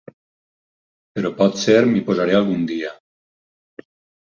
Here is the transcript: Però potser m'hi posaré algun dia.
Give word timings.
Però 1.17 1.31
potser 1.43 1.77
m'hi 1.91 2.03
posaré 2.09 2.39
algun 2.41 2.67
dia. 2.75 2.97